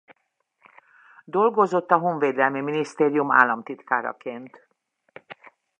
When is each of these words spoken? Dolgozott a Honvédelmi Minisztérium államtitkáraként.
Dolgozott 1.25 1.91
a 1.91 1.97
Honvédelmi 1.97 2.61
Minisztérium 2.61 3.31
államtitkáraként. 3.31 4.67